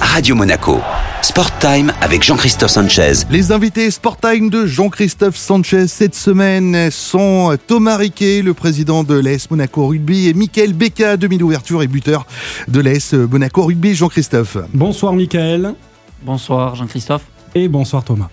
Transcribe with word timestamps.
Radio 0.00 0.36
Monaco. 0.36 0.78
Sport 1.20 1.58
Time 1.58 1.92
avec 2.00 2.22
Jean-Christophe 2.22 2.70
Sanchez. 2.70 3.24
Les 3.30 3.50
invités 3.50 3.90
Sport 3.90 4.18
Time 4.18 4.48
de 4.48 4.64
Jean-Christophe 4.64 5.36
Sanchez 5.36 5.88
cette 5.88 6.14
semaine 6.14 6.88
sont 6.92 7.56
Thomas 7.66 7.96
Riquet, 7.96 8.42
le 8.42 8.54
président 8.54 9.02
de 9.02 9.18
l'AS 9.18 9.50
Monaco 9.50 9.88
Rugby, 9.88 10.28
et 10.28 10.34
Michael 10.34 10.72
Becca, 10.72 11.16
demi-ouverture 11.16 11.82
et 11.82 11.88
buteur 11.88 12.26
de 12.68 12.80
l'AS 12.80 13.12
Monaco 13.14 13.64
Rugby. 13.64 13.96
Jean-Christophe. 13.96 14.58
Bonsoir 14.72 15.14
Michael. 15.14 15.74
Bonsoir 16.22 16.76
Jean-Christophe. 16.76 17.24
Et 17.56 17.66
bonsoir 17.66 18.04
Thomas. 18.04 18.28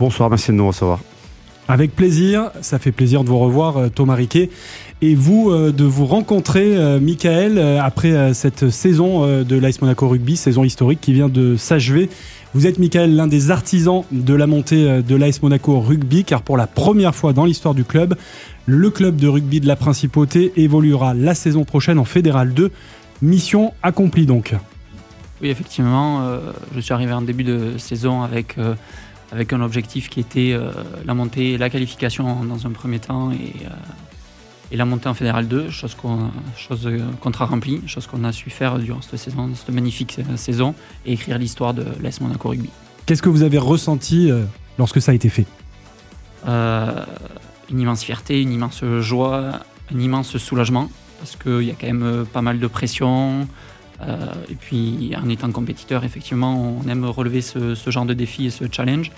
Bonsoir, 0.00 0.30
merci 0.30 0.46
de 0.50 0.56
nous 0.56 0.66
recevoir. 0.66 1.00
Avec 1.68 1.94
plaisir, 1.94 2.50
ça 2.60 2.78
fait 2.80 2.90
plaisir 2.90 3.22
de 3.22 3.28
vous 3.28 3.38
revoir 3.38 3.76
euh, 3.76 3.88
Thomas 3.88 4.16
Riquet 4.16 4.50
et 5.00 5.14
vous 5.14 5.50
euh, 5.50 5.70
de 5.70 5.84
vous 5.84 6.06
rencontrer 6.06 6.76
euh, 6.76 6.98
Michael 6.98 7.58
après 7.80 8.34
cette 8.34 8.70
saison 8.70 9.42
de 9.44 9.56
l'AS 9.56 9.80
Monaco 9.80 10.08
Rugby, 10.08 10.36
saison 10.36 10.64
historique 10.64 11.00
qui 11.00 11.12
vient 11.12 11.28
de 11.28 11.56
s'achever. 11.56 12.10
Vous 12.54 12.66
êtes 12.66 12.78
Michael 12.78 13.14
l'un 13.14 13.28
des 13.28 13.50
artisans 13.50 14.02
de 14.10 14.34
la 14.34 14.46
montée 14.46 15.02
de 15.02 15.16
l'AS 15.16 15.40
Monaco 15.40 15.80
Rugby 15.80 16.24
car 16.24 16.42
pour 16.42 16.56
la 16.56 16.66
première 16.66 17.14
fois 17.14 17.32
dans 17.32 17.44
l'histoire 17.44 17.74
du 17.74 17.84
club, 17.84 18.16
le 18.66 18.90
club 18.90 19.16
de 19.16 19.28
rugby 19.28 19.60
de 19.60 19.66
la 19.66 19.76
Principauté 19.76 20.52
évoluera 20.56 21.14
la 21.14 21.34
saison 21.34 21.64
prochaine 21.64 21.98
en 21.98 22.04
Fédéral 22.04 22.52
2. 22.52 22.70
Mission 23.22 23.72
accomplie 23.82 24.26
donc. 24.26 24.54
Oui, 25.40 25.48
effectivement, 25.48 26.28
je 26.74 26.80
suis 26.80 26.92
arrivé 26.92 27.12
en 27.12 27.22
début 27.22 27.44
de 27.44 27.78
saison 27.78 28.22
avec 28.22 28.56
avec 29.32 29.52
un 29.52 29.62
objectif 29.62 30.10
qui 30.10 30.20
était 30.20 30.52
euh, 30.52 30.70
la 31.04 31.14
montée, 31.14 31.56
la 31.56 31.70
qualification 31.70 32.44
dans 32.44 32.66
un 32.66 32.70
premier 32.70 32.98
temps 32.98 33.32
et, 33.32 33.64
euh, 33.64 33.70
et 34.70 34.76
la 34.76 34.84
montée 34.84 35.08
en 35.08 35.14
Fédéral 35.14 35.48
2, 35.48 35.70
chose 35.70 35.94
qu'on 35.94 36.30
chose 36.56 36.88
contrat 37.20 37.46
rempli, 37.46 37.82
chose 37.86 38.06
qu'on 38.06 38.24
a 38.24 38.32
su 38.32 38.50
faire 38.50 38.78
durant 38.78 39.00
cette 39.00 39.18
saison, 39.18 39.50
cette 39.54 39.74
magnifique 39.74 40.18
saison, 40.36 40.74
et 41.06 41.14
écrire 41.14 41.38
l'histoire 41.38 41.74
de 41.74 41.84
l'AS 42.02 42.20
Monaco 42.20 42.50
Rugby. 42.50 42.70
Qu'est-ce 43.06 43.22
que 43.22 43.28
vous 43.28 43.42
avez 43.42 43.58
ressenti 43.58 44.30
euh, 44.30 44.44
lorsque 44.78 45.00
ça 45.00 45.12
a 45.12 45.14
été 45.14 45.28
fait? 45.28 45.46
Une 46.46 47.80
immense 47.80 48.02
fierté, 48.02 48.42
une 48.42 48.52
immense 48.52 48.84
joie, 49.00 49.60
un 49.94 49.98
immense 49.98 50.36
soulagement, 50.36 50.90
parce 51.18 51.36
qu'il 51.36 51.62
y 51.62 51.70
a 51.70 51.74
quand 51.74 51.86
même 51.86 52.26
pas 52.30 52.42
mal 52.42 52.58
de 52.58 52.66
pression, 52.66 53.42
euh, 53.42 53.44
et 54.50 54.54
puis 54.54 55.12
en 55.22 55.28
étant 55.28 55.50
compétiteur, 55.50 56.04
effectivement, 56.04 56.78
on 56.80 56.88
aime 56.88 57.04
relever 57.04 57.40
ce, 57.40 57.74
genre 57.88 58.04
de 58.04 58.14
défi 58.14 58.46
et 58.46 58.50
ce 58.50 58.64
challenge. 58.70 59.10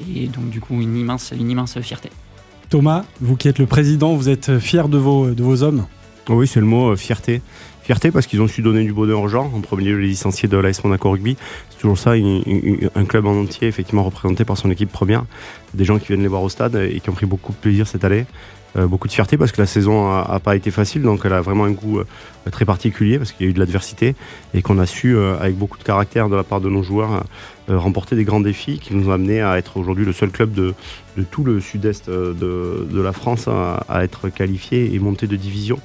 Et 0.00 0.26
donc 0.26 0.50
du 0.50 0.60
coup, 0.60 0.74
une 0.80 0.96
immense, 0.96 1.32
une 1.38 1.50
immense 1.50 1.80
fierté. 1.80 2.10
Thomas, 2.68 3.04
vous 3.20 3.36
qui 3.36 3.48
êtes 3.48 3.58
le 3.58 3.66
président, 3.66 4.14
vous 4.14 4.28
êtes 4.28 4.58
fier 4.58 4.88
de 4.88 4.98
vos, 4.98 5.30
de 5.30 5.42
vos 5.42 5.62
hommes? 5.62 5.86
Oui, 6.28 6.48
c'est 6.48 6.60
le 6.60 6.66
mot, 6.66 6.90
euh, 6.90 6.96
fierté. 6.96 7.40
Fierté 7.82 8.10
parce 8.10 8.26
qu'ils 8.26 8.42
ont 8.42 8.48
su 8.48 8.62
donner 8.62 8.82
du 8.82 8.92
bonheur 8.92 9.20
aux 9.20 9.28
gens, 9.28 9.48
en 9.54 9.60
premier 9.60 9.84
lieu 9.84 9.98
les 9.98 10.08
licenciés 10.08 10.48
de 10.48 10.56
l'AS 10.56 10.82
Monaco 10.82 11.08
Rugby. 11.12 11.36
C'est 11.70 11.78
toujours 11.78 11.98
ça, 11.98 12.14
un 12.14 13.04
club 13.04 13.26
en 13.26 13.42
entier, 13.42 13.68
effectivement 13.68 14.02
représenté 14.02 14.44
par 14.44 14.58
son 14.58 14.68
équipe 14.72 14.90
première. 14.90 15.24
Des 15.72 15.84
gens 15.84 16.00
qui 16.00 16.08
viennent 16.08 16.22
les 16.22 16.28
voir 16.28 16.42
au 16.42 16.48
stade 16.48 16.74
et 16.74 16.98
qui 16.98 17.10
ont 17.10 17.12
pris 17.12 17.26
beaucoup 17.26 17.52
de 17.52 17.58
plaisir 17.58 17.86
cette 17.86 18.02
année. 18.02 18.26
Euh, 18.76 18.86
beaucoup 18.86 19.08
de 19.08 19.12
fierté 19.12 19.38
parce 19.38 19.52
que 19.52 19.60
la 19.60 19.66
saison 19.66 20.10
a, 20.10 20.38
pas 20.40 20.54
été 20.54 20.70
facile, 20.70 21.02
donc 21.02 21.22
elle 21.24 21.32
a 21.32 21.40
vraiment 21.40 21.64
un 21.64 21.70
goût 21.70 21.98
euh, 21.98 22.04
très 22.50 22.64
particulier 22.64 23.16
parce 23.16 23.32
qu'il 23.32 23.46
y 23.46 23.48
a 23.48 23.50
eu 23.50 23.54
de 23.54 23.58
l'adversité 23.58 24.14
et 24.52 24.60
qu'on 24.60 24.78
a 24.78 24.86
su, 24.86 25.16
euh, 25.16 25.38
avec 25.38 25.56
beaucoup 25.56 25.78
de 25.78 25.82
caractère 25.82 26.28
de 26.28 26.36
la 26.36 26.44
part 26.44 26.60
de 26.60 26.68
nos 26.68 26.82
joueurs, 26.82 27.24
remporter 27.68 28.16
des 28.16 28.24
grands 28.24 28.40
défis 28.40 28.78
qui 28.78 28.94
nous 28.94 29.08
ont 29.08 29.12
amené 29.12 29.40
à 29.40 29.58
être 29.58 29.76
aujourd'hui 29.76 30.04
le 30.04 30.12
seul 30.12 30.30
club 30.30 30.52
de, 30.52 30.74
tout 31.30 31.42
le 31.42 31.60
sud-est 31.60 32.08
de, 32.08 33.00
la 33.00 33.12
France 33.12 33.48
à, 33.48 34.04
être 34.04 34.28
qualifié 34.28 34.94
et 34.94 34.98
monté 34.98 35.26
de 35.26 35.36
division 35.36 35.80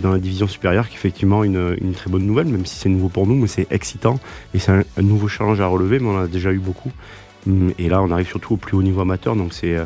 dans 0.00 0.10
la 0.10 0.18
division 0.18 0.48
supérieure, 0.48 0.88
qui 0.88 0.94
est 0.94 0.98
effectivement 0.98 1.44
une, 1.44 1.92
très 1.94 2.10
bonne 2.10 2.24
nouvelle, 2.26 2.46
même 2.46 2.66
si 2.66 2.76
c'est 2.76 2.88
nouveau 2.88 3.08
pour 3.08 3.26
nous, 3.26 3.36
mais 3.36 3.46
c'est 3.46 3.70
excitant 3.70 4.18
et 4.54 4.58
c'est 4.58 4.72
un, 4.72 4.82
un, 4.96 5.02
nouveau 5.02 5.28
challenge 5.28 5.60
à 5.60 5.66
relever, 5.66 6.00
mais 6.00 6.08
on 6.08 6.18
a 6.18 6.26
déjà 6.26 6.50
eu 6.50 6.58
beaucoup. 6.58 6.90
Hum, 7.46 7.72
et 7.78 7.88
là, 7.88 8.02
on 8.02 8.10
arrive 8.10 8.26
surtout 8.26 8.54
au 8.54 8.56
plus 8.56 8.76
haut 8.76 8.82
niveau 8.82 9.02
amateur, 9.02 9.36
donc 9.36 9.52
c'est 9.52 9.76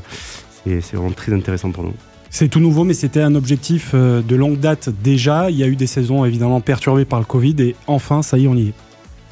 vraiment 0.64 1.10
très 1.10 1.34
intéressant 1.34 1.70
pour 1.70 1.82
nous. 1.82 1.94
C'est 2.30 2.48
tout 2.48 2.60
nouveau, 2.60 2.84
mais 2.84 2.94
c'était 2.94 3.22
un 3.22 3.34
objectif 3.34 3.92
euh, 3.94 4.20
de 4.20 4.36
longue 4.36 4.58
date 4.58 4.90
déjà. 5.02 5.50
Il 5.50 5.56
y 5.56 5.62
a 5.62 5.68
eu 5.68 5.76
des 5.76 5.86
saisons 5.86 6.24
évidemment 6.24 6.60
perturbées 6.60 7.04
par 7.04 7.18
le 7.18 7.24
Covid 7.24 7.56
et 7.60 7.76
enfin, 7.86 8.22
ça 8.22 8.36
y 8.38 8.44
est, 8.44 8.48
on 8.48 8.56
y 8.56 8.68
est. 8.68 8.74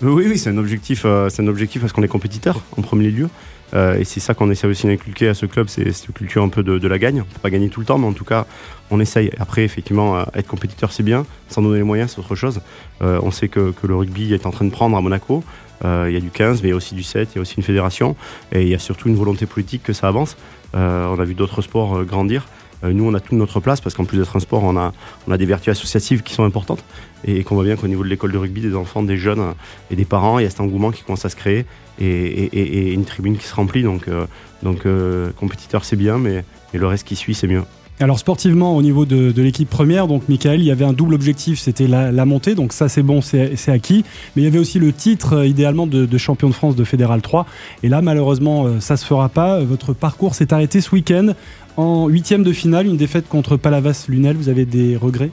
Oui, 0.02 0.24
oui, 0.28 0.38
c'est 0.38 0.50
un 0.50 0.58
objectif, 0.58 1.02
euh, 1.04 1.28
c'est 1.28 1.42
un 1.42 1.46
objectif 1.46 1.80
parce 1.80 1.92
qu'on 1.92 2.02
est 2.02 2.08
compétiteur 2.08 2.62
en 2.76 2.82
premier 2.82 3.10
lieu. 3.10 3.28
Euh, 3.74 3.98
et 3.98 4.04
c'est 4.04 4.20
ça 4.20 4.34
qu'on 4.34 4.50
essaie 4.50 4.66
aussi 4.66 4.86
d'inculquer 4.86 5.28
à 5.28 5.34
ce 5.34 5.46
club, 5.46 5.68
c'est 5.68 5.90
cette 5.92 6.12
culture 6.12 6.42
un 6.42 6.48
peu 6.48 6.62
de, 6.62 6.88
la 6.88 6.98
gagne. 6.98 7.22
On 7.22 7.24
peut 7.24 7.40
pas 7.42 7.50
gagner 7.50 7.68
tout 7.68 7.80
le 7.80 7.86
temps, 7.86 7.98
mais 7.98 8.06
en 8.06 8.12
tout 8.12 8.24
cas, 8.24 8.46
on 8.90 9.00
essaye. 9.00 9.30
Après, 9.38 9.64
effectivement, 9.64 10.24
être 10.34 10.46
compétiteur, 10.46 10.92
c'est 10.92 11.02
bien. 11.02 11.26
Sans 11.48 11.62
donner 11.62 11.78
les 11.78 11.84
moyens, 11.84 12.12
c'est 12.12 12.20
autre 12.20 12.36
chose. 12.36 12.60
on 13.00 13.30
sait 13.30 13.48
que, 13.48 13.72
que, 13.72 13.86
le 13.86 13.96
rugby 13.96 14.32
est 14.32 14.46
en 14.46 14.50
train 14.50 14.64
de 14.64 14.70
prendre 14.70 14.96
à 14.96 15.00
Monaco. 15.00 15.42
il 15.82 16.12
y 16.12 16.16
a 16.16 16.20
du 16.20 16.30
15, 16.30 16.62
mais 16.62 16.68
il 16.68 16.70
y 16.70 16.74
a 16.74 16.76
aussi 16.76 16.94
du 16.94 17.02
7, 17.02 17.30
il 17.32 17.36
y 17.36 17.38
a 17.38 17.42
aussi 17.42 17.54
une 17.56 17.64
fédération. 17.64 18.14
Et 18.52 18.62
il 18.62 18.68
y 18.68 18.74
a 18.74 18.78
surtout 18.78 19.08
une 19.08 19.16
volonté 19.16 19.46
politique 19.46 19.82
que 19.82 19.92
ça 19.92 20.06
avance. 20.06 20.36
on 20.74 21.18
a 21.18 21.24
vu 21.24 21.34
d'autres 21.34 21.62
sports 21.62 22.04
grandir. 22.04 22.46
Euh, 22.84 22.92
nous, 22.92 23.08
on 23.08 23.14
a 23.14 23.20
toute 23.20 23.32
notre 23.32 23.60
place 23.60 23.80
parce 23.80 23.94
qu'en 23.94 24.04
plus 24.04 24.18
d'être 24.18 24.36
un 24.36 24.40
sport, 24.40 24.62
on 24.62 24.76
a, 24.76 24.92
des 25.36 25.46
vertus 25.46 25.70
associatives 25.70 26.22
qui 26.22 26.34
sont 26.34 26.44
importantes 26.44 26.84
et 27.24 27.42
qu'on 27.42 27.54
voit 27.54 27.64
bien 27.64 27.76
qu'au 27.76 27.88
niveau 27.88 28.04
de 28.04 28.08
l'école 28.08 28.32
de 28.32 28.38
rugby, 28.38 28.60
des 28.60 28.74
enfants, 28.74 29.02
des 29.02 29.16
jeunes 29.16 29.54
et 29.90 29.96
des 29.96 30.04
parents, 30.04 30.38
il 30.38 30.42
y 30.42 30.46
a 30.46 30.50
cet 30.50 30.60
engouement 30.60 30.90
qui 30.90 31.02
commence 31.02 31.24
à 31.24 31.30
se 31.30 31.36
créer 31.36 31.64
et, 32.00 32.92
une 32.92 33.04
tribune 33.04 33.36
qui 33.38 33.46
se 33.46 33.54
remplit. 33.54 33.82
Donc, 33.82 34.08
euh, 34.08 34.26
euh, 34.64 35.30
compétiteur, 35.32 35.84
c'est 35.84 35.96
bien, 35.96 36.18
mais, 36.18 36.44
le 36.72 36.86
reste 36.86 37.06
qui 37.06 37.16
suit, 37.16 37.34
c'est 37.34 37.46
mieux. 37.46 37.62
Alors 38.00 38.18
sportivement, 38.18 38.76
au 38.76 38.82
niveau 38.82 39.06
de, 39.06 39.32
l'équipe 39.40 39.70
première, 39.70 40.08
donc 40.08 40.28
Michael, 40.28 40.60
il 40.60 40.66
y 40.66 40.72
avait 40.72 40.84
un 40.84 40.92
double 40.92 41.14
objectif, 41.14 41.60
c'était 41.60 41.86
la, 41.86 42.24
montée, 42.24 42.56
donc 42.56 42.72
ça 42.72 42.88
c'est 42.88 43.04
bon, 43.04 43.20
c'est 43.20 43.68
acquis. 43.68 44.04
Mais 44.34 44.42
il 44.42 44.44
y 44.44 44.48
avait 44.48 44.58
aussi 44.58 44.80
le 44.80 44.92
titre 44.92 45.44
idéalement 45.46 45.86
de, 45.86 46.18
champion 46.18 46.48
de 46.48 46.54
France 46.54 46.74
de 46.74 46.82
Fédéral 46.82 47.22
3. 47.22 47.46
Et 47.84 47.88
là, 47.88 48.02
malheureusement, 48.02 48.80
ça 48.80 48.96
se 48.96 49.06
fera 49.06 49.28
pas. 49.28 49.60
Votre 49.60 49.92
parcours 49.92 50.34
s'est 50.34 50.52
arrêté 50.52 50.80
ce 50.80 50.90
week-end 50.90 51.34
en 51.76 52.08
huitième 52.08 52.44
de 52.44 52.52
finale, 52.52 52.86
une 52.86 52.96
défaite 52.96 53.28
contre 53.28 53.56
Palavas 53.56 54.06
Lunel, 54.08 54.36
vous 54.36 54.48
avez 54.48 54.64
des 54.64 54.96
regrets? 54.96 55.30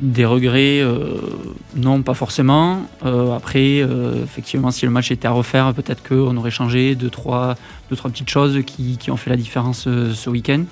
Des 0.00 0.24
regrets, 0.24 0.80
euh, 0.80 1.16
non, 1.74 2.02
pas 2.02 2.14
forcément. 2.14 2.82
Euh, 3.04 3.34
après, 3.34 3.80
euh, 3.80 4.24
effectivement, 4.24 4.70
si 4.70 4.84
le 4.84 4.90
match 4.90 5.10
était 5.10 5.28
à 5.28 5.32
refaire, 5.32 5.72
peut-être 5.74 6.06
qu'on 6.06 6.36
aurait 6.36 6.50
changé 6.50 6.94
deux 6.94 7.10
trois, 7.10 7.56
deux, 7.90 7.96
trois 7.96 8.10
petites 8.10 8.28
choses 8.28 8.60
qui, 8.66 8.98
ont 9.10 9.16
fait 9.16 9.30
la 9.30 9.36
différence 9.36 9.84
ce 9.84 10.30
week-end. 10.30 10.64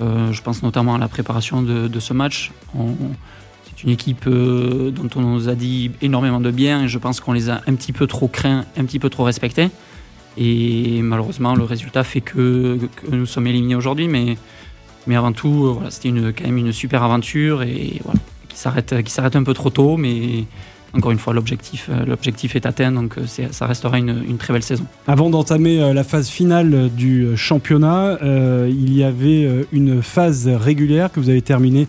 Je 0.00 0.40
pense 0.42 0.62
notamment 0.62 0.94
à 0.94 0.98
la 0.98 1.08
préparation 1.08 1.62
de, 1.62 2.00
ce 2.00 2.12
match. 2.12 2.50
c'est 2.74 3.82
une 3.84 3.90
équipe 3.90 4.28
dont 4.28 5.08
on 5.16 5.20
nous 5.20 5.48
a 5.48 5.54
dit 5.54 5.92
énormément 6.00 6.40
de 6.40 6.50
bien 6.50 6.84
et 6.84 6.88
je 6.88 6.98
pense 6.98 7.20
qu'on 7.20 7.32
les 7.32 7.50
a 7.50 7.60
un 7.66 7.74
petit 7.74 7.92
peu 7.92 8.06
trop 8.06 8.28
craints, 8.28 8.64
un 8.76 8.84
petit 8.84 8.98
peu 8.98 9.10
trop 9.10 9.24
respectés. 9.24 9.70
Et 10.36 11.02
malheureusement, 11.02 11.54
le 11.54 11.64
résultat 11.64 12.04
fait 12.04 12.20
que, 12.20 12.78
nous 13.10 13.26
sommes 13.26 13.46
éliminés 13.46 13.74
aujourd'hui. 13.74 14.08
Mais, 14.08 14.36
avant 15.14 15.32
tout, 15.32 15.78
euh, 15.82 15.90
c'était 15.90 16.10
quand 16.10 16.44
même 16.44 16.58
une 16.58 16.72
super 16.72 17.02
aventure 17.02 17.62
et 17.62 18.00
voilà, 18.04 18.20
qui 18.48 18.56
s'arrête, 18.56 19.02
qui 19.02 19.12
s'arrête 19.12 19.36
un 19.36 19.42
peu 19.42 19.54
trop 19.54 19.70
tôt. 19.70 19.96
Mais 19.96 20.44
encore 20.94 21.10
une 21.10 21.18
fois, 21.18 21.32
l'objectif, 21.32 21.88
euh, 21.90 22.16
est 22.54 22.66
atteint, 22.66 22.92
donc 22.92 23.18
euh, 23.18 23.24
ça 23.50 23.66
restera 23.66 23.98
une, 23.98 24.36
très 24.38 24.52
belle 24.52 24.62
saison. 24.62 24.84
Avant 25.06 25.30
d'entamer 25.30 25.92
la 25.92 26.04
phase 26.04 26.28
finale 26.28 26.90
du 26.94 27.36
championnat, 27.36 28.18
il 28.22 28.92
y 28.94 29.04
avait 29.04 29.66
une 29.72 30.02
phase 30.02 30.48
régulière 30.48 31.10
que 31.12 31.20
vous 31.20 31.28
avez 31.28 31.42
terminée 31.42 31.86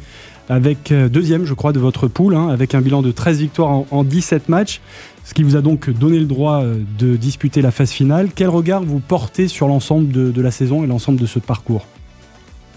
avec 0.50 0.94
deuxième, 1.10 1.46
je 1.46 1.54
crois, 1.54 1.72
de 1.72 1.80
votre 1.80 2.08
poule, 2.08 2.36
hein, 2.36 2.50
avec 2.50 2.76
un 2.76 2.82
bilan 2.82 3.02
de 3.02 3.12
13 3.12 3.40
victoires 3.40 3.70
en, 3.70 3.88
en 3.92 4.04
17 4.04 4.50
matchs 4.50 4.82
ce 5.24 5.34
qui 5.34 5.44
vous 5.44 5.56
a 5.56 5.62
donc 5.62 5.90
donné 5.90 6.20
le 6.20 6.26
droit 6.26 6.64
euh, 6.64 6.82
de 7.00 7.16
disputer 7.16 7.62
la 7.62 7.72
phase 7.72 7.92
finale. 7.92 8.30
Quel 8.36 8.50
regard 8.50 8.84
vous 8.84 9.00
portez 9.00 9.48
sur 9.48 9.68
l'ensemble 9.68 10.12
de, 10.12 10.42
la 10.42 10.52
saison 10.52 10.84
et 10.84 10.88
l'ensemble 10.88 11.20
de 11.20 11.26
ce 11.26 11.40
parcours? 11.40 11.86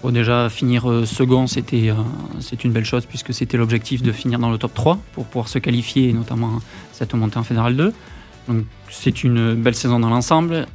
Déjà, 0.05 0.49
finir 0.49 0.89
euh, 0.89 1.05
second, 1.05 1.47
c'était 1.47 1.89
euh, 1.89 1.95
c'est 2.39 2.63
une 2.63 2.71
belle 2.71 2.85
chose 2.85 3.05
puisque 3.05 3.33
c'était 3.33 3.57
l'objectif 3.57 4.01
de 4.01 4.11
finir 4.11 4.39
dans 4.39 4.49
le 4.49 4.57
top 4.57 4.73
3 4.73 4.99
pour 5.13 5.25
pouvoir 5.25 5.47
se 5.47 5.59
qualifier, 5.59 6.13
notamment 6.13 6.59
cette 6.91 7.13
montée 7.13 7.37
en 7.37 7.43
Fédéral 7.43 7.75
2. 7.75 7.93
Donc 8.47 8.65
c'est 8.89 9.23
une 9.23 9.55
belle 9.55 9.75
saison 9.75 9.99
dans 9.99 10.09
l'ensemble. 10.09 10.65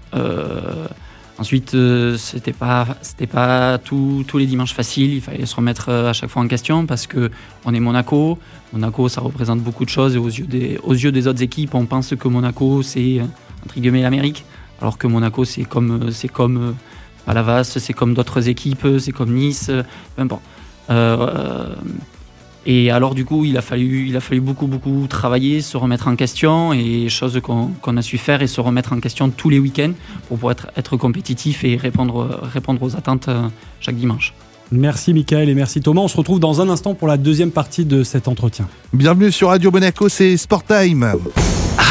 Ensuite, 1.38 1.74
euh, 1.74 2.16
c'était 2.19 2.52
pas 2.52 2.86
pas 3.30 3.78
tous 3.78 4.38
les 4.38 4.46
dimanches 4.46 4.74
faciles. 4.74 5.14
Il 5.14 5.20
fallait 5.20 5.46
se 5.46 5.56
remettre 5.56 5.88
euh, 5.88 6.10
à 6.10 6.12
chaque 6.12 6.30
fois 6.30 6.42
en 6.42 6.46
question 6.46 6.86
parce 6.86 7.06
que 7.06 7.30
on 7.64 7.75
est 7.75 7.80
Monaco. 7.80 8.38
Monaco, 8.72 9.08
ça 9.08 9.22
représente 9.22 9.60
beaucoup 9.60 9.84
de 9.84 9.90
choses 9.90 10.14
et 10.14 10.18
aux 10.18 10.28
yeux 10.28 10.46
des 10.46 10.78
aux 10.84 10.92
yeux 10.92 11.10
des 11.10 11.26
autres 11.26 11.42
équipes, 11.42 11.75
on 11.75 11.86
pense 11.86 12.14
que 12.14 12.28
Monaco 12.28 12.82
c'est 12.82 13.22
l'Amérique, 13.76 14.44
alors 14.80 14.98
que 14.98 15.06
Monaco 15.06 15.44
c'est 15.44 15.64
comme 15.64 16.12
c'est 16.12 16.28
comme 16.28 16.76
Palavas, 17.26 17.64
c'est 17.64 17.92
comme 17.92 18.14
d'autres 18.14 18.48
équipes, 18.48 18.86
c'est 18.98 19.12
comme 19.12 19.32
Nice, 19.34 19.70
peu 20.16 20.22
importe. 20.22 20.42
Euh, 20.90 21.74
et 22.64 22.90
alors 22.90 23.14
du 23.14 23.24
coup, 23.24 23.44
il 23.44 23.56
a 23.56 23.62
fallu, 23.62 24.08
il 24.08 24.16
a 24.16 24.20
fallu 24.20 24.40
beaucoup, 24.40 24.66
beaucoup 24.66 25.06
travailler, 25.08 25.60
se 25.60 25.76
remettre 25.76 26.06
en 26.08 26.16
question, 26.16 26.72
et 26.72 27.08
chose 27.08 27.40
qu'on 27.40 27.96
a 27.96 28.02
su 28.02 28.19
faire, 28.19 28.42
et 28.42 28.46
se 28.46 28.60
remettre 28.60 28.92
en 28.92 29.00
question 29.00 29.30
tous 29.30 29.50
les 29.50 29.58
week-ends 29.58 29.92
pour 30.28 30.36
pouvoir 30.36 30.52
être, 30.52 30.66
être 30.76 30.96
compétitif 30.96 31.64
et 31.64 31.76
répondre, 31.76 32.40
répondre 32.42 32.82
aux 32.82 32.96
attentes 32.96 33.28
euh, 33.28 33.48
chaque 33.80 33.96
dimanche. 33.96 34.32
Merci 34.70 35.12
Michael 35.12 35.50
et 35.50 35.54
merci 35.54 35.80
Thomas. 35.80 36.00
On 36.00 36.08
se 36.08 36.16
retrouve 36.16 36.40
dans 36.40 36.62
un 36.62 36.70
instant 36.70 36.94
pour 36.94 37.06
la 37.06 37.18
deuxième 37.18 37.50
partie 37.50 37.84
de 37.84 38.02
cet 38.04 38.26
entretien. 38.26 38.68
Bienvenue 38.92 39.30
sur 39.30 39.48
Radio 39.48 39.70
Monaco, 39.70 40.08
c'est 40.08 40.36
Sport 40.38 40.64
Time. 40.64 41.12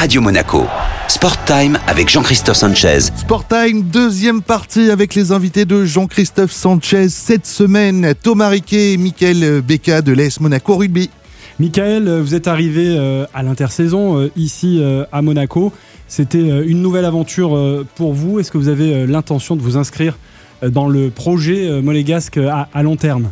Radio 0.01 0.19
Monaco. 0.19 0.65
Sport 1.07 1.45
Time 1.45 1.77
avec 1.85 2.09
Jean-Christophe 2.09 2.57
Sanchez. 2.57 3.01
Sport 3.01 3.47
Time, 3.47 3.83
deuxième 3.83 4.41
partie 4.41 4.89
avec 4.89 5.13
les 5.13 5.31
invités 5.31 5.63
de 5.63 5.85
Jean-Christophe 5.85 6.51
Sanchez 6.51 7.07
cette 7.09 7.45
semaine. 7.45 8.15
Thomas 8.23 8.49
Riquet 8.49 8.93
et 8.93 8.97
Michael 8.97 9.61
Becca 9.61 10.01
de 10.01 10.11
l'ES 10.11 10.39
Monaco 10.39 10.75
Rugby. 10.75 11.11
Michael, 11.59 12.19
vous 12.19 12.33
êtes 12.33 12.47
arrivé 12.47 12.95
euh, 12.97 13.27
à 13.35 13.43
l'intersaison 13.43 14.17
euh, 14.17 14.31
ici 14.35 14.79
euh, 14.81 15.05
à 15.11 15.21
Monaco. 15.21 15.71
C'était 16.07 16.65
une 16.65 16.81
nouvelle 16.81 17.05
aventure 17.05 17.85
pour 17.93 18.13
vous. 18.13 18.39
Est-ce 18.39 18.49
que 18.49 18.57
vous 18.57 18.69
avez 18.69 19.05
l'intention 19.05 19.55
de 19.55 19.61
vous 19.61 19.77
inscrire 19.77 20.17
dans 20.63 20.89
le 20.89 21.11
projet 21.11 21.79
monégasque 21.79 22.37
à, 22.37 22.81
long 22.81 22.95
terme? 22.95 23.29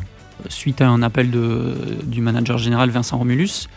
Suite 0.50 0.82
à 0.82 0.88
un 0.88 1.02
appel 1.02 1.32
de, 1.32 1.74
du 2.04 2.22
manager 2.22 2.60
général 2.60 2.92
Vincent 2.92 3.18
Romulus, 3.18 3.68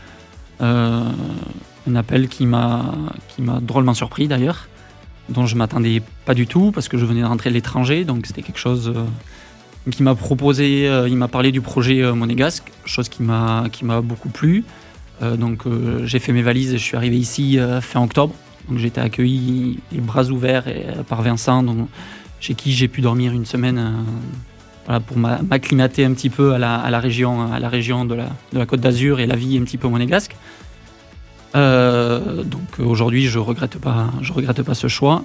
un 1.88 1.96
appel 1.96 2.28
qui 2.28 2.46
m'a 2.46 2.82
drôlement 3.60 3.94
surpris 3.94 4.28
d'ailleurs, 4.28 4.68
dont 5.28 5.46
je 5.46 5.56
m'attendais 5.56 6.02
pas 6.24 6.34
du 6.34 6.46
tout 6.46 6.72
parce 6.72 6.88
que 6.88 6.98
je 6.98 7.04
venais 7.04 7.22
de 7.22 7.26
rentrer 7.26 7.50
de 7.50 7.54
l'étranger, 7.54 8.04
donc 8.04 8.26
c'était 8.26 8.42
quelque 8.42 8.58
chose 8.58 8.92
qui 9.90 10.02
m'a 10.02 10.14
proposé, 10.14 10.86
il 11.08 11.16
m'a 11.16 11.28
parlé 11.28 11.50
du 11.50 11.60
projet 11.60 12.12
monégasque, 12.12 12.70
chose 12.84 13.08
qui 13.08 13.22
m'a 13.22 13.68
beaucoup 14.02 14.28
plu. 14.28 14.64
donc 15.20 15.64
j'ai 16.04 16.18
fait 16.18 16.32
mes 16.32 16.42
valises 16.42 16.74
et 16.74 16.78
je 16.78 16.84
suis 16.84 16.96
arrivé 16.96 17.16
ici 17.16 17.58
fin 17.80 18.02
octobre. 18.02 18.34
Donc 18.68 18.78
j'ai 18.78 18.88
été 18.88 19.00
accueilli 19.00 19.78
les 19.92 20.00
bras 20.00 20.24
ouverts 20.24 20.64
euh, 20.66 21.02
par 21.02 21.22
Vincent, 21.22 21.64
chez 22.40 22.54
qui 22.54 22.72
j'ai 22.72 22.88
pu 22.88 23.00
dormir 23.00 23.32
une 23.32 23.46
semaine 23.46 24.04
euh, 24.88 25.00
pour 25.00 25.16
m'acclimater 25.16 26.04
un 26.04 26.12
petit 26.12 26.30
peu 26.30 26.54
à 26.54 26.58
la, 26.58 27.00
région, 27.00 27.52
à 27.52 27.58
la 27.58 27.68
région 27.68 28.04
de 28.04 28.16
la, 28.52 28.66
Côte 28.66 28.80
d'Azur 28.80 29.20
et 29.20 29.26
la 29.26 29.36
vie 29.36 29.56
un 29.58 29.62
petit 29.62 29.78
peu 29.78 29.88
monégasque. 29.88 30.36
Euh, 31.54 32.42
donc 32.44 32.78
aujourd'hui, 32.78 33.26
je 33.26 33.38
regrette 33.38 33.78
pas, 33.78 34.10
je 34.20 34.32
regrette 34.32 34.62
pas 34.62 34.74
ce 34.74 34.88
choix. 34.88 35.24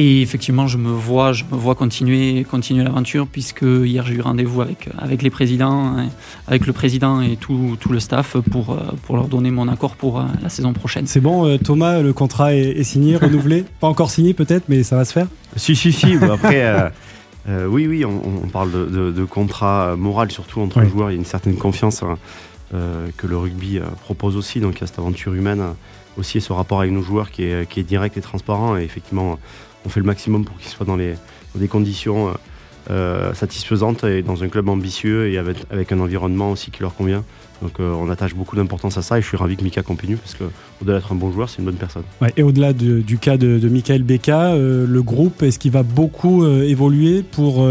Et 0.00 0.22
effectivement, 0.22 0.68
je 0.68 0.78
me 0.78 0.90
vois, 0.90 1.32
je 1.32 1.42
me 1.50 1.56
vois 1.56 1.74
continuer, 1.74 2.44
continuer 2.48 2.84
l'aventure 2.84 3.26
puisque 3.26 3.62
hier 3.62 4.06
j'ai 4.06 4.14
eu 4.14 4.20
rendez-vous 4.20 4.60
avec, 4.60 4.88
avec 4.96 5.22
les 5.22 5.30
présidents, 5.30 5.98
hein, 5.98 6.06
avec 6.46 6.68
le 6.68 6.72
président 6.72 7.20
et 7.20 7.34
tout, 7.36 7.76
tout 7.80 7.90
le 7.90 7.98
staff 7.98 8.36
pour, 8.52 8.70
euh, 8.70 8.92
pour 9.02 9.16
leur 9.16 9.26
donner 9.26 9.50
mon 9.50 9.66
accord 9.66 9.96
pour 9.96 10.20
euh, 10.20 10.24
la 10.40 10.50
saison 10.50 10.72
prochaine. 10.72 11.08
C'est 11.08 11.20
bon, 11.20 11.58
Thomas, 11.58 12.00
le 12.00 12.12
contrat 12.12 12.54
est, 12.54 12.84
signé, 12.84 13.16
renouvelé? 13.24 13.64
Pas 13.80 13.88
encore 13.88 14.12
signé 14.12 14.34
peut-être, 14.34 14.68
mais 14.68 14.84
ça 14.84 14.94
va 14.94 15.04
se 15.04 15.12
faire? 15.12 15.26
Si, 15.56 15.74
si, 15.74 15.92
si. 15.92 16.14
après, 16.14 16.92
oui, 17.68 17.88
oui, 17.88 18.04
on, 18.04 18.46
parle 18.52 18.70
de, 18.70 19.24
contrat 19.24 19.96
moral 19.96 20.30
surtout 20.30 20.60
entre 20.60 20.80
les 20.80 20.88
joueurs. 20.88 21.10
Il 21.10 21.14
y 21.14 21.16
a 21.16 21.18
une 21.18 21.24
certaine 21.24 21.56
confiance 21.56 22.04
hein, 22.04 22.18
que 22.72 23.26
le 23.26 23.36
rugby 23.36 23.80
propose 24.02 24.36
aussi. 24.36 24.60
Donc 24.60 24.76
il 24.76 24.80
y 24.80 24.84
a 24.84 24.86
cette 24.86 24.98
aventure 24.98 25.34
humaine 25.34 25.74
aussi 26.18 26.38
et 26.38 26.40
ce 26.40 26.52
rapport 26.52 26.80
avec 26.80 26.92
nos 26.92 27.02
joueurs 27.02 27.30
qui 27.30 27.44
est, 27.44 27.82
direct 27.82 28.16
et 28.16 28.20
transparent. 28.20 28.76
Et 28.76 28.82
effectivement, 28.82 29.38
on 29.86 29.88
fait 29.88 30.00
le 30.00 30.06
maximum 30.06 30.44
pour 30.44 30.56
qu'ils 30.58 30.70
soient 30.70 30.86
dans, 30.86 30.96
des 30.96 31.68
conditions 31.68 32.28
euh, 32.28 32.32
euh, 32.90 33.34
satisfaisantes 33.34 34.04
et 34.04 34.22
dans 34.22 34.42
un 34.42 34.48
club 34.48 34.68
ambitieux 34.68 35.30
et 35.30 35.38
avec, 35.38 35.92
un 35.92 36.00
environnement 36.00 36.50
aussi 36.52 36.70
qui 36.70 36.82
leur 36.82 36.94
convient. 36.94 37.24
Donc 37.62 37.80
euh, 37.80 37.92
on 37.92 38.08
attache 38.08 38.34
beaucoup 38.34 38.54
d'importance 38.54 38.96
à 38.98 39.02
ça 39.02 39.18
et 39.18 39.22
je 39.22 39.26
suis 39.26 39.36
ravi 39.36 39.56
que 39.56 39.64
Mika 39.64 39.82
continue 39.82 40.16
parce 40.16 40.34
qu'au-delà 40.34 40.98
d'être 40.98 41.12
un 41.12 41.16
bon 41.16 41.32
joueur, 41.32 41.48
c'est 41.48 41.58
une 41.58 41.64
bonne 41.64 41.74
personne. 41.74 42.04
et 42.36 42.42
au-delà 42.42 42.72
du 42.72 43.18
cas 43.18 43.36
de, 43.36 43.58
de 43.58 43.68
Michael 43.68 44.02
Becca, 44.02 44.54
le 44.56 45.02
groupe, 45.02 45.42
est-ce 45.42 45.58
qu'il 45.58 45.72
va 45.72 45.82
beaucoup 45.82 46.46
évoluer 46.46 47.22
pour 47.22 47.66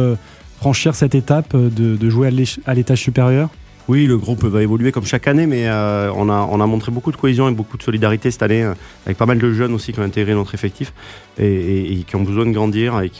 franchir 0.57 0.94
cette 0.94 1.15
étape 1.15 1.55
de 1.55 2.09
jouer 2.09 2.29
à 2.65 2.73
l'étage 2.73 3.01
supérieur? 3.01 3.49
Oui, 3.88 4.06
le 4.06 4.18
groupe 4.18 4.44
va 4.44 4.62
évoluer 4.62 4.92
comme 4.92 5.06
chaque 5.06 5.28
année, 5.28 5.48
mais 5.48 5.68
euh, 5.68 6.12
on, 6.13 6.30
a, 6.30 6.48
on 6.51 6.60
a 6.60 6.66
montré 6.66 6.92
beaucoup 6.92 7.12
de 7.12 7.16
cohésion 7.16 7.48
et 7.48 7.54
beaucoup 7.54 7.78
de 7.78 7.84
solidarité 7.84 8.31
cette 8.31 8.44
année, 8.44 8.63
euh, 8.63 8.74
avec 9.06 9.18
pas 9.18 9.25
mal 9.25 9.38
de 9.38 9.54
jeunes 9.54 9.74
aussi 9.74 9.94
qui 9.94 10.00
ont 10.00 10.04
intégré 10.04 10.34
notre 10.34 10.54
effectif 10.54 10.94
et, 11.39 12.04
qui 12.06 12.16
ont 12.18 12.24
besoin 12.24 12.45
de 12.45 12.51
grandir 12.51 13.00
et 13.01 13.12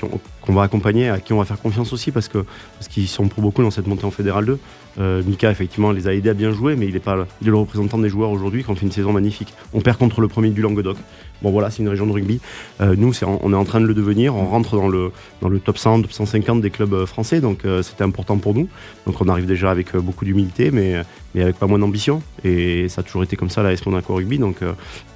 qu'on 0.42 0.54
va 0.54 0.64
accompagner, 0.64 1.10
à 1.10 1.20
qui 1.20 1.32
on 1.32 1.38
va 1.38 1.46
faire 1.46 1.62
confiance 1.62 1.94
aussi 1.94 2.12
parce 2.12 2.28
que 2.28 2.40
parce 2.78 2.88
qu'ils 2.90 3.08
sont 3.08 3.28
pour 3.28 3.42
beaucoup 3.42 3.62
dans 3.62 3.72
cette 3.72 3.88
montée 3.88 4.06
en 4.06 4.12
Fédéral 4.12 4.46
2. 4.46 4.60
Euh, 5.00 5.22
Mika, 5.24 5.52
effectivement, 5.52 5.92
les 5.92 6.08
a 6.08 6.14
aidés 6.14 6.30
à 6.30 6.34
bien 6.34 6.52
jouer, 6.52 6.76
mais 6.76 6.88
il 6.88 6.96
est, 6.96 7.00
pas, 7.00 7.28
le 7.44 7.56
représentant 7.56 8.00
des 8.00 8.10
joueurs 8.10 8.32
aujourd'hui 8.32 8.64
qui 8.64 8.70
ont 8.70 8.76
fait 8.76 8.86
une 8.86 8.92
saison 8.92 9.14
magnifique. 9.14 9.54
On 9.74 9.82
perd 9.82 9.98
contre 9.98 10.22
le 10.22 10.28
premier 10.28 10.50
du 10.50 10.62
Languedoc. 10.62 10.98
Bon, 11.42 11.52
voilà, 11.52 11.70
c'est 11.70 11.84
une 11.84 11.90
région 11.90 12.08
de 12.08 12.12
rugby. 12.12 12.40
Euh, 12.82 12.96
nous, 12.98 13.14
on 13.22 13.54
est 13.54 13.56
en 13.56 13.66
train 13.66 13.80
de 13.80 13.86
le 13.86 13.94
devenir. 13.94 14.36
On 14.36 14.48
rentre 14.48 14.76
dans 14.76 14.88
le, 14.88 15.12
top 15.60 15.78
100, 15.78 16.02
top 16.02 16.12
150 16.12 16.62
des 16.62 16.72
clubs 16.72 16.94
euh, 16.94 17.06
français, 17.06 17.42
donc 17.42 17.64
c'était 17.84 18.04
important 18.04 18.38
pour 18.38 18.56
nous. 18.56 18.68
Donc 19.06 19.22
on 19.22 19.28
arrive 19.28 19.46
déjà 19.46 19.70
avec 19.70 19.96
beaucoup 19.96 20.26
d'humilité, 20.26 20.72
mais, 20.72 20.96
avec 21.36 21.58
pas 21.58 21.68
moins 21.68 21.80
d'ambition. 21.80 22.24
Et 22.44 22.90
ça 22.90 23.02
a 23.02 23.04
toujours 23.04 23.24
été 23.24 23.36
comme 23.36 23.50
ça, 23.50 23.62
la 23.62 23.74
S 23.74 23.82
Rugby. 23.84 24.40
Donc 24.40 24.58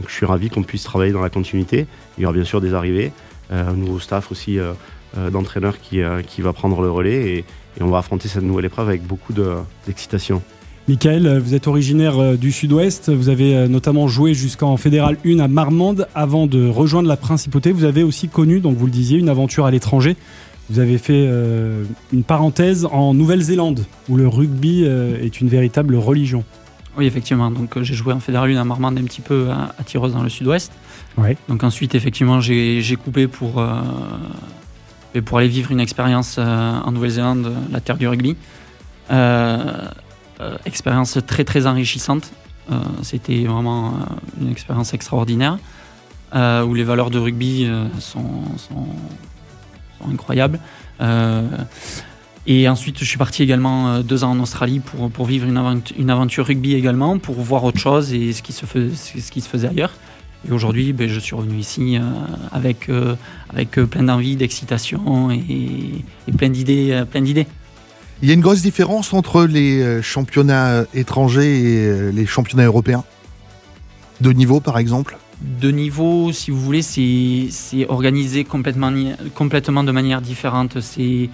je 0.05 0.13
suis 0.13 0.25
ravi 0.25 0.49
qu'on 0.49 0.63
puisse 0.63 0.83
travailler 0.83 1.11
dans 1.11 1.21
la 1.21 1.29
continuité. 1.29 1.87
Il 2.17 2.21
y 2.21 2.25
aura 2.25 2.33
bien 2.33 2.43
sûr 2.43 2.61
des 2.61 2.73
arrivées, 2.73 3.11
un 3.49 3.73
nouveau 3.73 3.99
staff 3.99 4.31
aussi 4.31 4.59
d'entraîneurs 5.31 5.79
qui, 5.79 6.01
qui 6.27 6.41
va 6.41 6.53
prendre 6.53 6.81
le 6.81 6.89
relais. 6.89 7.29
Et, 7.29 7.45
et 7.79 7.83
on 7.83 7.89
va 7.89 7.99
affronter 7.99 8.27
cette 8.27 8.43
nouvelle 8.43 8.65
épreuve 8.65 8.89
avec 8.89 9.03
beaucoup 9.03 9.33
d'excitation. 9.33 10.41
Michael, 10.87 11.37
vous 11.37 11.53
êtes 11.53 11.67
originaire 11.67 12.19
euh, 12.19 12.35
du 12.35 12.51
sud-ouest, 12.51 13.11
vous 13.11 13.29
avez 13.29 13.55
euh, 13.55 13.67
notamment 13.67 14.07
joué 14.07 14.33
jusqu'en 14.33 14.75
Fédéral 14.77 15.15
1 15.25 15.39
à 15.39 15.47
Marmande 15.47 16.07
avant 16.15 16.47
de 16.47 16.67
rejoindre 16.67 17.07
la 17.07 17.17
Principauté. 17.17 17.71
Vous 17.71 17.83
avez 17.83 18.03
aussi 18.03 18.27
connu, 18.27 18.59
donc 18.59 18.77
vous 18.77 18.87
le 18.87 18.91
disiez, 18.91 19.19
une 19.19 19.29
aventure 19.29 19.65
à 19.65 19.71
l'étranger. 19.71 20.17
Vous 20.69 20.79
avez 20.79 20.97
fait 20.97 21.27
euh, 21.27 21.83
une 22.11 22.23
parenthèse 22.23 22.87
en 22.91 23.13
Nouvelle-Zélande, 23.13 23.85
où 24.09 24.17
le 24.17 24.27
rugby 24.27 24.83
est 24.83 25.39
une 25.39 25.49
véritable 25.49 25.95
religion. 25.95 26.43
Oui, 26.97 27.05
effectivement. 27.05 27.51
Donc 27.51 27.81
j'ai 27.81 27.93
joué 27.93 28.13
en 28.13 28.19
Fédéral 28.19 28.51
1 28.51 28.57
à 28.59 28.65
Marmande, 28.65 28.97
un 28.97 29.03
petit 29.03 29.21
peu 29.21 29.49
à, 29.49 29.75
à 29.77 30.07
dans 30.09 30.23
le 30.23 30.29
sud-ouest. 30.29 30.71
Ouais. 31.17 31.37
Donc 31.47 31.63
ensuite, 31.63 31.93
effectivement, 31.93 32.41
j'ai 32.41 32.97
coupé 33.01 33.27
pour 33.27 33.63
pour 35.19 35.37
aller 35.37 35.49
vivre 35.49 35.71
une 35.71 35.81
expérience 35.81 36.37
euh, 36.37 36.79
en 36.79 36.91
Nouvelle-Zélande, 36.93 37.53
la 37.71 37.81
terre 37.81 37.97
du 37.97 38.07
rugby. 38.07 38.37
Euh, 39.11 39.87
euh, 40.39 40.57
expérience 40.65 41.17
très 41.27 41.43
très 41.43 41.67
enrichissante. 41.67 42.31
C'était 43.01 43.43
vraiment 43.43 43.95
une 44.39 44.49
expérience 44.49 44.93
extraordinaire 44.93 45.57
où 46.33 46.73
les 46.73 46.85
valeurs 46.85 47.09
de 47.09 47.19
rugby 47.19 47.69
sont, 47.99 48.45
incroyables. 50.09 50.57
Et 52.47 52.69
ensuite, 52.69 52.97
je 52.99 53.03
suis 53.03 53.17
parti 53.17 53.43
également 53.43 53.99
deux 53.99 54.23
ans 54.23 54.31
en 54.31 54.39
Australie 54.39 54.79
pour, 54.79 55.11
pour 55.11 55.25
vivre 55.25 55.49
une, 55.49 55.57
aventure, 55.57 55.97
une 55.99 56.09
aventure 56.09 56.45
rugby 56.45 56.75
également, 56.75 57.19
pour 57.19 57.35
voir 57.35 57.65
autre 57.65 57.79
chose 57.79 58.13
et 58.13 58.31
ce 58.31 58.41
qui 58.41 58.53
se, 58.53 58.65
ce 58.65 59.31
qui 59.31 59.41
se 59.41 59.49
faisait 59.49 59.67
ailleurs. 59.67 59.91
Et 60.47 60.51
aujourd'hui, 60.51 60.91
ben, 60.93 61.07
je 61.07 61.19
suis 61.19 61.35
revenu 61.35 61.57
ici 61.57 61.97
euh, 61.97 62.01
avec, 62.51 62.89
euh, 62.89 63.15
avec 63.49 63.77
euh, 63.77 63.85
plein 63.85 64.03
d'envie, 64.03 64.35
d'excitation 64.35 65.29
et, 65.31 66.03
plein 66.37 66.49
d'idées. 66.49 67.03
plein 67.09 67.21
d'idées. 67.21 67.47
Il 68.21 68.27
y 68.27 68.31
a 68.31 68.33
une 68.33 68.41
grosse 68.41 68.61
différence 68.61 69.13
entre 69.13 69.45
les 69.45 70.01
championnats 70.03 70.85
étrangers 70.93 71.59
et 71.59 72.11
les 72.11 72.25
championnats 72.27 72.65
européens? 72.65 73.03
De 74.19 74.31
niveau, 74.31 74.59
par 74.59 74.77
exemple? 74.77 75.17
De 75.41 75.71
niveau, 75.71 76.31
si 76.31 76.51
vous 76.51 76.59
voulez, 76.59 76.83
c'est 76.83 77.89
organisé 77.89 78.43
complètement, 78.43 78.93
complètement 79.33 79.83
de 79.83 79.91
manière 79.91 80.21
différente. 80.21 80.79
C'est 80.81 81.31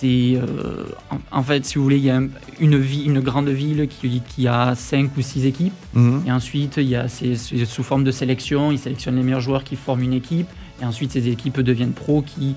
c'est 0.00 0.34
euh, 0.36 0.84
en, 1.32 1.42
fait, 1.42 1.64
si 1.64 1.76
vous 1.76 1.82
voulez, 1.82 1.96
il 1.96 2.04
y 2.04 2.10
a 2.10 2.20
une, 2.60 2.78
vie, 2.78 3.02
une 3.04 3.20
grande 3.20 3.48
ville 3.48 3.88
qui, 3.88 4.46
a 4.46 4.74
5 4.76 5.10
ou 5.16 5.22
6 5.22 5.44
équipes. 5.44 5.72
Mhm. 5.94 6.22
Et 6.26 6.32
ensuite, 6.32 6.76
il 6.76 6.88
y 6.88 6.94
a 6.94 7.06
sous 7.08 7.82
forme 7.82 8.04
de 8.04 8.12
sélection. 8.12 8.70
Ils 8.70 8.78
sélectionnent 8.78 9.16
les 9.16 9.24
meilleurs 9.24 9.40
joueurs 9.40 9.64
qui 9.64 9.74
forment 9.74 10.02
une 10.02 10.12
équipe. 10.12 10.46
Et 10.80 10.84
ensuite, 10.84 11.12
ces 11.12 11.28
équipes 11.28 11.60
deviennent 11.60 11.92
pros 11.92 12.22
qui 12.22 12.54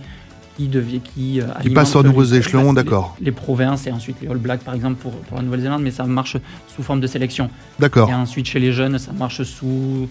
qui, 0.57 0.69
qui, 1.15 1.41
euh, 1.41 1.73
passent 1.73 1.95
aux 1.95 2.03
nouveaux 2.03 2.23
échelons, 2.23 2.73
d'accord. 2.73 3.15
Les, 3.19 3.31
provinces 3.31 3.87
et 3.87 3.91
ensuite 3.91 4.17
les 4.21 4.27
All 4.27 4.37
Blacks, 4.37 4.61
par 4.61 4.75
exemple, 4.75 5.01
pour, 5.01 5.13
pour 5.13 5.37
la 5.37 5.43
Nouvelle-Zélande, 5.43 5.81
mais 5.81 5.89
ça 5.89 6.03
marche 6.03 6.37
sous 6.67 6.83
forme 6.83 6.99
de 6.99 7.07
sélection. 7.07 7.49
D'accord. 7.79 8.07
Et 8.09 8.13
ensuite, 8.13 8.47
chez 8.47 8.59
les 8.59 8.71
jeunes, 8.71 8.99
ça 8.99 9.11
marche 9.13 9.41
sous, 9.41 10.07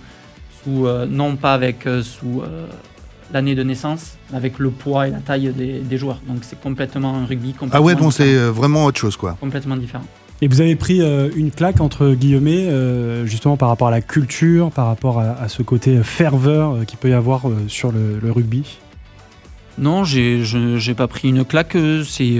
sous 0.65 0.87
euh, 0.87 1.07
non 1.09 1.37
pas 1.37 1.55
avec 1.55 1.87
sous 2.03 2.43
l'année 3.33 3.55
de 3.55 3.63
naissance 3.63 4.17
avec 4.33 4.59
le 4.59 4.71
poids 4.71 5.09
et 5.09 5.11
la 5.11 5.19
taille 5.19 5.53
des, 5.53 5.99
joueurs. 5.99 6.21
Donc 6.27 6.39
c'est 6.43 6.61
complètement 6.61 7.17
un 7.17 7.27
rugby 7.27 7.53
complètement 7.53 7.79
Ah 7.79 7.83
ouais, 7.83 7.95
donc 7.95 8.13
c'est 8.13 8.35
euh, 8.35 8.51
vraiment 8.51 8.85
autre 8.85 8.99
chose 8.99 9.17
quoi. 9.17 9.37
Complètement 9.41 9.77
différent. 9.77 10.05
Et 10.43 10.49
vous 10.49 10.61
avez 10.61 10.75
pris 10.75 11.03
euh, 11.03 11.29
une 11.37 11.51
claque 11.51 11.81
entre 11.81 12.15
guillemets, 12.15 12.67
euh, 12.69 13.27
justement 13.27 13.57
par 13.57 13.69
rapport 13.69 13.89
à 13.89 13.91
la 13.91 14.01
culture, 14.01 14.71
par 14.71 14.87
rapport 14.87 15.21
à, 15.21 15.49
ce 15.49 15.63
côté 15.63 16.03
ferveur 16.03 16.87
qui 16.87 16.97
peut 16.97 17.11
y 17.11 17.13
avoir 17.13 17.43
sur 17.69 17.93
le, 17.93 18.33
rugby? 18.33 18.79
Non, 19.79 20.05
j'ai, 20.05 20.45
je 20.45 20.89
n'ai 20.89 20.95
pas 20.95 21.09
pris 21.09 21.29
une 21.29 21.45
claque. 21.45 21.77
C'est, 22.07 22.39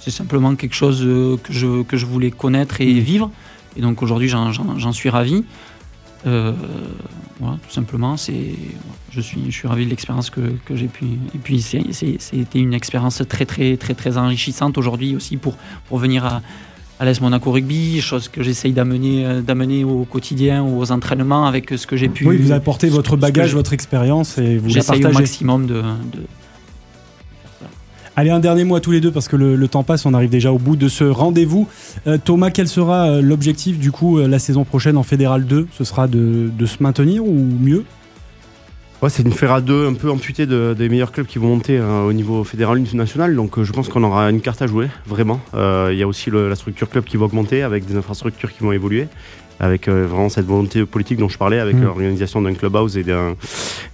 c'est 0.00 0.10
simplement 0.10 0.54
quelque 0.54 0.74
chose 0.74 1.00
que 1.00 1.52
je, 1.52 1.82
que 1.82 1.96
je 1.98 2.06
voulais 2.06 2.30
connaître 2.30 2.80
et 2.80 2.94
mmh. 2.94 2.98
vivre. 2.98 3.30
Et 3.76 3.80
donc 3.80 4.02
aujourd'hui, 4.02 4.28
j'en, 4.28 4.92
suis 4.92 5.08
ravi. 5.08 5.44
Euh, 6.26 6.52
voilà, 7.40 7.56
tout 7.66 7.72
simplement, 7.74 8.16
c'est, 8.16 8.54
je 9.10 9.20
suis, 9.20 9.46
je 9.46 9.50
suis 9.50 9.66
ravi 9.68 9.84
de 9.84 9.90
l'expérience 9.90 10.30
que, 10.30 10.40
que 10.64 10.76
j'ai 10.76 10.86
pu. 10.86 11.04
Et 11.34 11.38
puis, 11.42 11.60
c'était 11.60 12.58
une 12.58 12.74
expérience 12.74 13.22
très, 13.28 13.44
très, 13.46 13.76
très, 13.76 13.94
très 13.94 14.16
enrichissante 14.18 14.78
aujourd'hui 14.78 15.16
aussi 15.16 15.36
pour, 15.36 15.56
pour 15.88 15.98
venir 15.98 16.24
à, 16.24 16.42
à 17.00 17.04
l'AS 17.04 17.20
Monaco 17.20 17.50
Rugby, 17.50 18.00
chose 18.00 18.28
que 18.28 18.42
j'essaye 18.44 18.72
d'amener, 18.72 19.26
euh, 19.26 19.40
d'amener 19.42 19.82
au 19.82 20.04
quotidien, 20.04 20.62
aux 20.62 20.92
entraînements 20.92 21.46
avec 21.46 21.70
ce 21.70 21.86
que 21.86 21.96
j'ai 21.96 22.08
pu. 22.08 22.26
Oui, 22.26 22.36
vous 22.36 22.52
apportez 22.52 22.88
votre 22.88 23.16
bagage, 23.16 23.54
votre 23.54 23.72
expérience 23.72 24.38
et 24.38 24.58
vous 24.58 24.68
la 24.68 24.74
J'essaye 24.74 25.00
au 25.00 25.02
partagez. 25.02 25.18
maximum 25.24 25.66
de. 25.66 25.82
Allez, 28.14 28.28
un 28.30 28.40
dernier 28.40 28.64
mot 28.64 28.76
à 28.76 28.80
tous 28.80 28.90
les 28.90 29.00
deux 29.00 29.10
parce 29.10 29.26
que 29.26 29.36
le, 29.36 29.56
le 29.56 29.68
temps 29.68 29.84
passe, 29.84 30.04
on 30.04 30.12
arrive 30.12 30.28
déjà 30.28 30.52
au 30.52 30.58
bout 30.58 30.76
de 30.76 30.88
ce 30.88 31.04
rendez-vous. 31.04 31.66
Euh, 32.06 32.18
Thomas, 32.22 32.50
quel 32.50 32.68
sera 32.68 33.06
euh, 33.08 33.22
l'objectif 33.22 33.78
du 33.78 33.90
coup 33.90 34.18
euh, 34.18 34.28
la 34.28 34.38
saison 34.38 34.64
prochaine 34.64 34.98
en 34.98 35.02
Fédéral 35.02 35.46
2 35.46 35.66
Ce 35.72 35.84
sera 35.84 36.08
de, 36.08 36.50
de 36.56 36.66
se 36.66 36.82
maintenir 36.82 37.24
ou 37.24 37.32
mieux? 37.60 37.84
Ouais, 39.00 39.08
c'est 39.08 39.22
une 39.22 39.32
Ferra 39.32 39.62
2 39.62 39.86
un 39.88 39.94
peu 39.94 40.10
amputée 40.10 40.44
de- 40.46 40.74
des 40.78 40.88
meilleurs 40.90 41.10
clubs 41.10 41.26
qui 41.26 41.38
vont 41.38 41.48
monter 41.48 41.78
hein, 41.78 42.02
au 42.06 42.12
niveau 42.12 42.44
fédéral 42.44 42.78
et 42.86 42.96
national. 42.96 43.34
Donc 43.34 43.58
euh, 43.58 43.64
je 43.64 43.72
pense 43.72 43.88
qu'on 43.88 44.02
aura 44.04 44.28
une 44.30 44.42
carte 44.42 44.60
à 44.60 44.66
jouer, 44.66 44.88
vraiment. 45.06 45.40
Euh, 45.54 45.88
Il 45.92 45.98
y 45.98 46.02
a 46.02 46.06
aussi 46.06 46.28
le- 46.30 46.50
la 46.50 46.54
structure 46.54 46.90
club 46.90 47.04
qui 47.04 47.16
va 47.16 47.24
augmenter 47.24 47.62
avec 47.62 47.86
des 47.86 47.96
infrastructures 47.96 48.52
qui 48.52 48.62
vont 48.62 48.72
évoluer. 48.72 49.08
Avec 49.58 49.88
euh, 49.88 50.06
vraiment 50.06 50.28
cette 50.28 50.46
volonté 50.46 50.84
politique 50.84 51.18
dont 51.18 51.28
je 51.28 51.38
parlais, 51.38 51.60
avec 51.60 51.76
Mm. 51.76 51.82
l'organisation 51.84 52.42
d'un 52.42 52.52
clubhouse 52.52 52.96
et 52.98 53.04
d'un- 53.04 53.36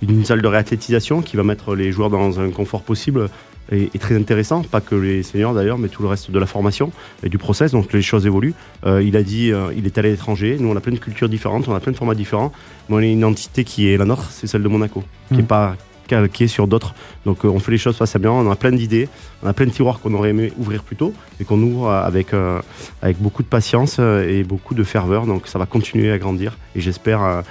d'une 0.03 0.25
salle 0.25 0.43
de 0.43 0.49
réathlétisation 0.49 1.23
qui 1.23 1.37
va 1.37 1.45
mettre 1.45 1.75
les 1.77 1.93
joueurs 1.93 2.11
dans 2.11 2.41
un 2.41 2.51
confort 2.51 2.83
possible 2.83 3.29
et 3.71 3.99
très 3.99 4.17
intéressant. 4.17 4.63
Pas 4.63 4.81
que 4.81 4.95
les 4.95 5.23
seniors 5.23 5.55
d'ailleurs, 5.55 5.79
mais 5.79 5.89
tout 5.89 6.03
le 6.03 6.09
reste 6.09 6.31
de 6.31 6.39
la 6.39 6.47
formation 6.47 6.91
et 7.23 7.29
du 7.29 7.39
process. 7.39 7.73
Donc 7.73 7.93
les 7.93 8.03
choses 8.03 8.27
évoluent. 8.27 8.55
Euh, 8.87 9.03
il 9.03 9.17
a 9.17 9.23
dit, 9.23 9.53
euh, 9.53 9.73
il 9.77 9.87
est 9.87 9.99
allé 9.99 10.09
à 10.09 10.13
l'étranger. 10.13 10.57
Nous, 10.59 10.69
on 10.69 10.77
a 10.77 10.81
plein 10.81 10.93
de 10.93 10.99
cultures 10.99 11.29
différentes, 11.29 11.69
on 11.69 11.75
a 11.75 11.81
plein 11.81 11.93
de 11.93 11.97
formats 11.97 12.15
différents. 12.15 12.53
Mais 12.89 12.95
on 12.97 12.99
a 12.99 13.05
une 13.05 13.25
entité 13.25 13.65
qui 13.65 13.89
est 13.89 13.97
la 13.97 14.05
nôtre, 14.05 14.31
c'est 14.31 14.47
celle 14.47 14.63
de 14.63 14.69
Monaco, 14.69 15.03
qui 15.29 15.35
Mm. 15.35 15.37
n'est 15.39 15.43
pas 15.43 15.77
calquée 16.07 16.47
sur 16.49 16.67
d'autres. 16.67 16.95
Donc 17.27 17.45
euh, 17.45 17.49
on 17.49 17.59
fait 17.59 17.71
les 17.71 17.77
choses 17.79 17.97
face 17.97 18.17
à 18.17 18.19
bien, 18.19 18.31
on 18.33 18.51
a 18.51 18.57
plein 18.57 18.73
d'idées, 18.73 19.11
on 19.43 19.47
a 19.47 19.53
plein 19.53 19.67
de 19.67 19.71
tiroirs 19.71 20.01
qu'on 20.01 20.15
aurait 20.15 20.31
aimé 20.31 20.51
ouvrir 20.57 20.83
plus 20.83 20.97
tôt 20.97 21.13
et 21.39 21.45
qu'on 21.45 21.61
ouvre 21.63 21.89
euh, 21.89 22.03
avec, 22.03 22.33
euh, 22.33 22.61
avec 23.03 23.21
beaucoup 23.21 23.43
de 23.43 23.49
patience 23.49 23.99
et 23.99 24.43
beaucoup 24.43 24.75
de 24.75 24.85
ferveur. 24.85 25.27
Donc 25.27 25.47
ça 25.47 25.59
va 25.59 25.67
continuer 25.67 26.11
à 26.11 26.17
grandir 26.17 26.57
et 26.75 26.81
j'espère 26.81 27.23
euh, 27.23 27.43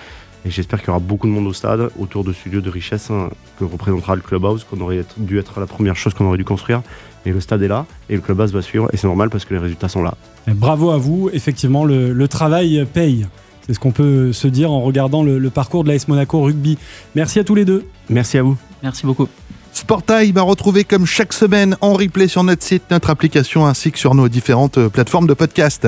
et 0.48 0.52
j'espère 0.52 0.80
qu'il 0.80 0.88
y 0.88 0.92
aura 0.92 1.00
beaucoup 1.00 1.28
de 1.28 1.32
monde 1.34 1.46
au 1.48 1.54
stade 1.54 1.90
autour 2.00 2.24
de 2.24 2.32
ce 2.34 2.48
lieu 2.48 2.62
de 2.62 2.70
richesse 2.70 3.12
hein, 3.12 3.30
que 3.60 3.66
représentera 3.66 4.16
le 4.16 4.22
clubhouse, 4.22 4.64
qu'on 4.64 4.80
aurait 4.82 4.98
être- 4.98 5.16
dû 5.18 5.38
être 5.38 5.60
la 5.60 5.66
première 5.68 5.96
chose 5.98 6.14
qu'on 6.14 6.26
aurait 6.26 6.38
dû 6.38 6.46
construire. 6.46 6.82
Et 7.26 7.32
le 7.32 7.42
stade 7.42 7.62
est 7.62 7.68
là 7.68 7.86
et 8.10 8.16
le 8.16 8.22
clubhouse 8.22 8.54
va 8.54 8.62
suivre 8.62 8.88
et 8.94 8.98
c'est 8.98 9.08
normal 9.08 9.30
parce 9.30 9.44
que 9.44 9.54
les 9.54 9.60
résultats 9.60 9.90
sont 9.90 10.02
là. 10.04 10.14
Et 10.48 10.52
Bravo 10.52 10.92
à 10.92 10.98
vous, 10.98 11.30
effectivement, 11.34 11.84
le, 11.84 12.14
le 12.14 12.28
travail 12.30 12.88
paye. 12.94 13.28
C'est 13.66 13.74
ce 13.74 13.80
qu'on 13.80 13.92
peut 13.92 14.32
se 14.32 14.48
dire 14.48 14.72
en 14.72 14.80
regardant 14.82 15.24
le, 15.24 15.38
le 15.38 15.50
parcours 15.50 15.84
de 15.84 15.90
l'AS 15.92 16.08
Monaco 16.08 16.42
Rugby. 16.42 16.78
Merci 17.16 17.40
à 17.40 17.44
tous 17.44 17.56
les 17.56 17.66
deux. 17.66 17.84
Merci 18.10 18.38
à 18.38 18.44
vous. 18.44 18.56
Merci 18.82 19.06
beaucoup. 19.06 19.28
Sport 19.74 20.04
Time 20.04 20.38
à 20.38 20.42
retrouver 20.42 20.86
comme 20.86 21.06
chaque 21.06 21.34
semaine 21.34 21.76
en 21.82 21.94
replay 21.94 22.30
sur 22.30 22.44
notre 22.44 22.64
site, 22.64 22.84
notre 22.92 23.10
application 23.10 23.68
ainsi 23.68 23.92
que 23.92 24.00
sur 24.00 24.16
nos 24.16 24.30
différentes 24.30 24.78
euh, 24.78 24.88
plateformes 24.90 25.28
de 25.28 25.34
podcast. 25.34 25.86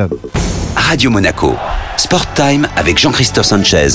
Radio 0.76 1.10
Monaco. 1.10 1.54
Sport 1.98 2.34
Time 2.34 2.68
avec 2.76 2.98
Jean-Christophe 3.00 3.46
Sanchez 3.46 3.88